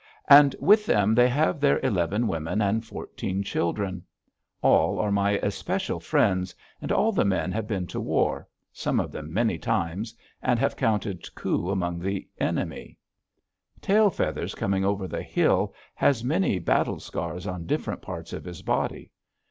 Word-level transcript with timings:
And 0.29 0.55
with 0.59 0.87
them 0.87 1.13
they 1.13 1.27
have 1.29 1.59
their 1.59 1.77
eleven 1.85 2.27
women 2.27 2.59
and 2.59 2.83
fourteen 2.83 3.43
children. 3.43 4.03
All 4.63 4.97
are 4.97 5.11
my 5.11 5.33
especial 5.43 5.99
friends, 5.99 6.55
and 6.81 6.91
all 6.91 7.11
the 7.11 7.23
men 7.23 7.51
have 7.51 7.67
been 7.67 7.85
to 7.85 7.99
war 8.01 8.47
some 8.73 8.99
of 8.99 9.11
them 9.11 9.31
many 9.31 9.59
times 9.59 10.15
and 10.41 10.57
have 10.57 10.75
counted 10.75 11.29
coup 11.35 11.69
upon 11.69 11.99
the 11.99 12.27
enemy. 12.39 12.97
Tail 13.79 14.09
Feathers 14.09 14.55
Coming 14.55 14.83
over 14.83 15.07
the 15.07 15.21
Hill 15.21 15.71
has 15.93 16.23
many 16.23 16.57
battle 16.57 16.99
scars 16.99 17.45
on 17.45 17.67
different 17.67 18.01
parts 18.01 18.33
of 18.33 18.43
his 18.43 18.63
body. 18.63 19.11